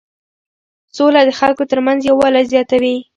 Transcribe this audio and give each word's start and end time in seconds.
سوله 0.95 1.21
د 1.25 1.31
خلکو 1.39 1.63
ترمنځ 1.71 1.99
یووالی 2.03 2.43
زیاتوي. 2.53 2.95